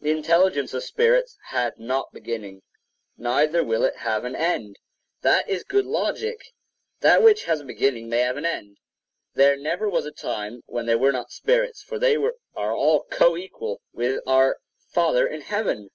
The 0.00 0.12
intelligence 0.12 0.72
of 0.74 0.84
spirits 0.84 1.36
had 1.48 1.76
not 1.76 2.12
beginning, 2.12 2.62
neither 3.18 3.64
will 3.64 3.82
it 3.82 3.96
have 3.96 4.24
an 4.24 4.36
end. 4.36 4.76
That 5.22 5.48
is 5.50 5.64
good 5.64 5.86
logic. 5.86 6.40
That 7.00 7.20
which 7.20 7.46
has 7.46 7.58
a 7.58 7.64
beginning 7.64 8.08
may 8.08 8.20
have 8.20 8.36
an 8.36 8.46
end. 8.46 8.78
There 9.34 9.56
never 9.56 9.88
was 9.88 10.06
a 10.06 10.12
time 10.12 10.62
when 10.66 10.86
there 10.86 10.98
were 10.98 11.10
not 11.10 11.32
spirits; 11.32 11.82
for 11.82 11.98
they 11.98 12.14
are 12.14 12.32
co 12.54 13.36
equal 13.36 13.78
[co 13.78 13.78
eternal] 13.78 13.80
with 13.92 14.20
our 14.24 14.58
Father 14.90 15.26
in 15.26 15.40
heaven. 15.40 15.90